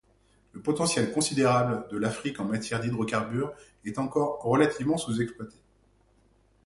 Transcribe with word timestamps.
Le 0.53 0.63
potentiel 0.63 1.11
considérable 1.11 1.87
de 1.91 1.97
l'Afrique 1.99 2.39
en 2.39 2.45
matière 2.45 2.79
d'hydrocarbure 2.79 3.53
est 3.85 3.99
encore 3.99 4.41
relativement 4.41 4.97
sous-exploité. 4.97 5.57